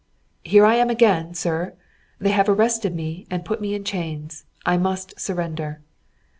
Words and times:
"Here 0.43 0.65
I 0.65 0.73
am 0.77 0.89
again, 0.89 1.35
sir. 1.35 1.75
They 2.17 2.31
have 2.31 2.49
arrested 2.49 2.95
me, 2.95 3.27
and 3.29 3.45
put 3.45 3.61
me 3.61 3.75
in 3.75 3.83
chains. 3.83 4.45
I 4.65 4.75
must 4.75 5.13
surrender." 5.19 5.81